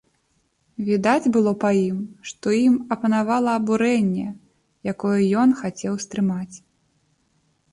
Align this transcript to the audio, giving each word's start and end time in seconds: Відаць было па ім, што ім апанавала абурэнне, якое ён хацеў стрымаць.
Відаць 0.85 1.31
было 1.35 1.51
па 1.63 1.69
ім, 1.89 1.99
што 2.31 2.53
ім 2.67 2.79
апанавала 2.95 3.51
абурэнне, 3.59 4.25
якое 4.95 5.19
ён 5.43 5.49
хацеў 5.61 5.93
стрымаць. 6.07 6.55